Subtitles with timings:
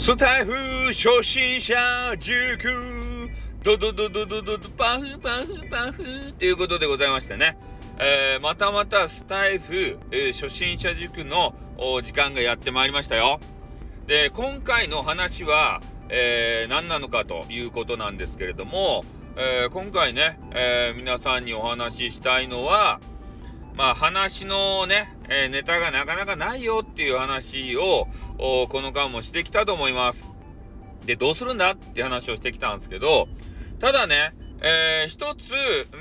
[0.00, 0.52] スタイフ
[0.86, 1.76] 初心者
[2.18, 3.30] 塾。
[3.62, 4.70] ドドドドドドド。
[4.70, 7.58] パフパフパフということでございましてね、
[7.98, 11.54] えー、またまたスタイフ、えー、初心者塾の
[12.00, 13.40] 時間がやってまいりましたよ。
[14.06, 19.04] で、今回の話は、えー、何なのかということなんですけれども、
[19.36, 23.00] え、今回ね、え、皆さんにお話ししたいのは、
[23.80, 30.34] まあ話のね、えー、ネタがなかなかないよっていう話を、この間もしてきたと思います。
[31.06, 33.26] で、どうするんだって話をしてきたんですけど、
[33.78, 35.54] ただね、えー、一つ、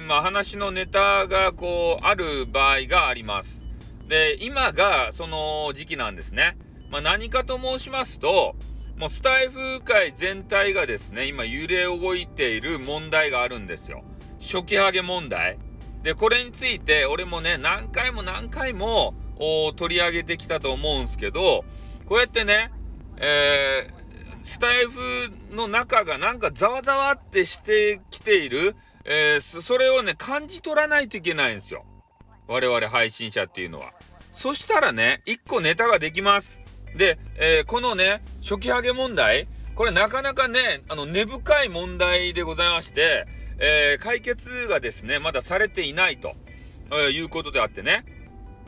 [0.10, 3.66] まあ話のネタがこう、ある場合があります。
[4.10, 6.58] で、今がその時期なんですね。
[6.92, 8.58] まあ何かと申しますと、
[8.98, 14.04] もうスタイフ界全体がですね、今揺れ動いている問題があるんですよ。
[14.42, 15.58] 初期ハゲ問題。
[16.04, 19.14] で、これについて、俺もね、何回も何回も
[19.76, 21.66] 取り上げてきたと思うんですけど、
[22.08, 22.72] こうやってね、
[23.18, 31.86] えー、スタイフの中がなんかざわざわってしてきている、えー、それをね、感じ取らないといけないんですよ。
[32.48, 33.94] 我々配信者っていうのは。
[34.32, 36.62] そしたらね、一個ネタができます。
[36.96, 43.26] で、えー、このね、初期ハゲ問題、これなかなかね、あの、根深い問題でございまして、
[43.60, 46.34] えー、解決がですね、まだされていないと、
[46.92, 48.06] え、いうことであってね、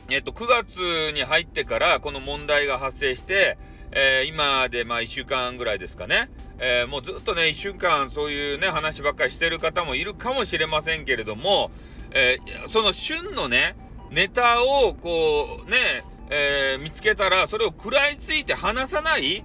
[0.09, 0.77] えっと、9月
[1.13, 3.57] に入ってからこの問題が発生して、
[3.91, 11.71] えー、今でまあ1週間ぐらいですかね、えー、もうずっとね、1週間そういうね、話ばっかりしてる方もいるかもしれませんけれども、
[12.11, 13.75] えー、その旬のね、
[14.09, 19.43] ネタをこうね、え見つけたら、それを食らいついて話さない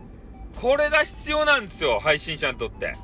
[0.61, 2.97] これが必要なんですよ、配信者にとって。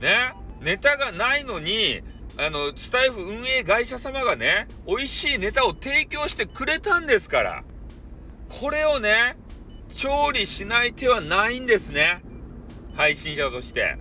[0.00, 0.32] ね。
[0.62, 2.02] ネタがないのに、
[2.38, 7.64] あの、スタイフ運営会社様がね、美味しいネタを提供してくれたんですから。
[8.48, 9.36] これをね、
[9.92, 12.22] 調理しない手はないんですね。
[12.94, 13.96] 配信者として。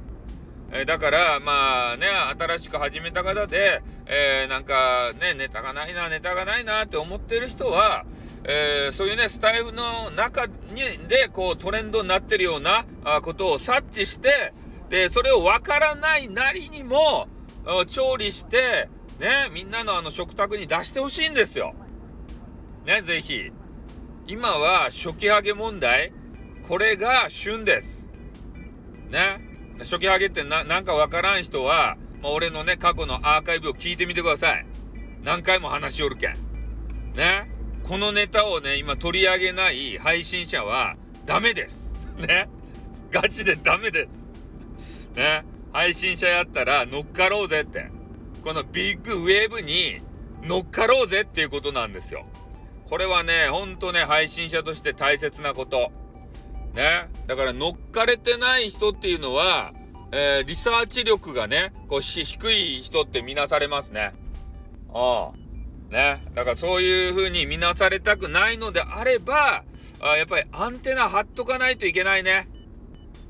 [0.74, 2.08] え、だから、まあね、
[2.40, 8.06] 新しく始めた方で、えー、なんかね、ネタがないな、ネタがないなって思ってる人は、
[8.46, 10.54] えー、そういうね、スタイフの中に、
[11.08, 14.54] で、こう、トレンドになってるようなあことを察知して、
[14.92, 17.30] で、それをわからないなりにも、
[17.88, 21.74] 調理して、ね、みんなのあの食卓に出してほしいんですよ。
[22.86, 23.52] ね、ぜひ。
[24.28, 26.12] 今は初期ハゲ問題、
[26.68, 28.10] これが旬です。
[29.10, 29.48] ね。
[29.80, 34.66] 初期ハゲってな、なんかわからん人は、まあ、俺のね、過去のアーカイブを聞いてみてください。
[35.24, 36.34] 何回も話しおるけん。
[37.16, 37.50] ね。
[37.84, 41.96] このネタをね、今取り上げない配信者はダメです。
[42.20, 42.50] ね。
[43.10, 44.31] ガチでダメです。
[45.16, 47.90] ね、配信者やったら乗っかろうぜって。
[48.44, 50.02] このビッグウェーブに
[50.44, 52.26] 乗っかろうぜっていうことなんですよ。
[52.90, 55.92] これはね、ほんとね、配信者として大切なこと。
[56.74, 57.10] ね。
[57.28, 59.74] だから乗っかれてない人っていうのは、
[60.12, 64.14] えー、リサーチ力がね、こうし低い人って見なされますね。
[64.94, 65.94] ああ。
[65.94, 66.22] ね。
[66.34, 69.64] だからそういう風に見なされたくないのであれば、
[70.02, 72.50] あやっぱりアンテナ張っとかないといけないね。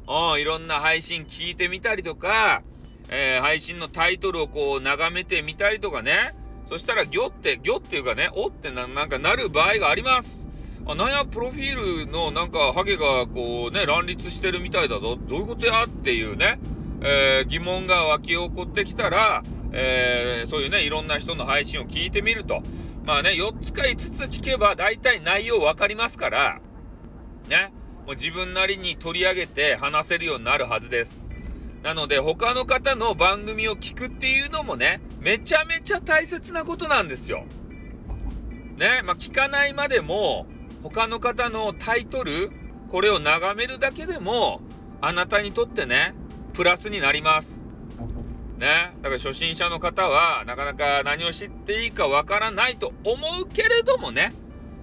[0.07, 2.63] うん、いろんな配信聞いてみたりとか、
[3.09, 6.35] えー、配信のタイトルをこう眺めてみたりとかね。
[6.69, 10.45] そしたら、ギョって、ギョっていうかね、おってななんかなる場合があります。
[10.85, 15.17] あ、なんや、プロフィールのなんか、ハゲがこうね、乱立してるみたいだぞ。
[15.17, 16.59] どういうことやっていうね、
[17.01, 22.63] えー、疑問が湧き起こってきたら、えー、そういうね、いろんな人の配信を聞いてみると。
[23.05, 26.61] まあね、4つか5つ聞けば大体内容わかりますから、
[27.49, 27.73] ね。
[28.05, 31.29] もう自分なりに取り上げて話せるようになるはずです。
[31.83, 37.43] なので他の方の番組を聞くっていうのもね、めちゃめちゃ大切なことなんですよ。
[38.77, 40.45] ね、まあ、聞かないまでも
[40.83, 42.51] 他の方のタイトル、
[42.91, 44.61] これを眺めるだけでも
[45.01, 46.13] あなたにとってね、
[46.53, 47.63] プラスになります。
[48.57, 54.33] ね、だから初心者の方はなかなか何を知っていいかわからないと思うけれどもね、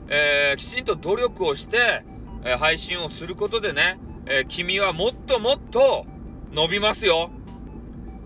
[0.08, 2.02] えー、きちんと努力をして
[2.48, 6.06] え配信をすることでね、え君はもっともっと
[6.52, 7.30] 伸びますよ。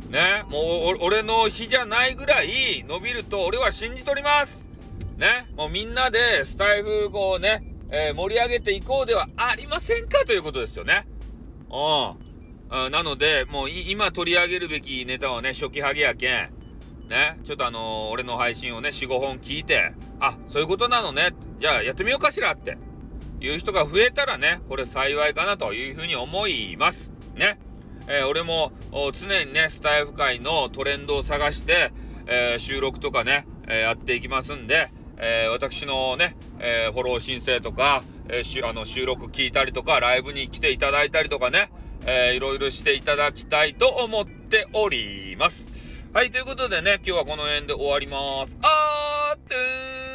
[0.09, 4.69] ね、もう俺の日じゃないぐらい伸びると俺は信じとります。
[5.17, 10.25] ね、もうみんなでスタイフをね、えー、盛り上げていこうではありませんか？
[10.25, 11.07] ということですよね。
[11.71, 12.91] うん。
[12.91, 16.51] なので、もう今取り上げるべきネタはね、初期ハゲやけん。
[17.09, 21.31] ね、ちょっとあのー、俺の配信をね、4、5本聞いて、あ、そういうことなのね。
[21.59, 22.79] じゃあやってみようかしらって。
[23.43, 27.11] いう人が増えたらね、これ幸いかなというふうに思います。
[27.35, 27.59] ね。
[28.09, 28.73] えー、俺も
[29.13, 31.93] 常にね、スタイフ界のトレンドを探して、
[32.27, 34.91] えー、収録とかね、えー、やっていきますんで、
[35.25, 41.71] え私のね、えフォロー申請とか、え、しあの収録聞いたりとか、ライブに来ていただいたりとかね、
[42.07, 46.07] えー、いろいろしていただきたいと思っております。
[46.13, 48.59] はい、ということでね、今日はこの辺で終わります。
[48.63, 50.12] あーってー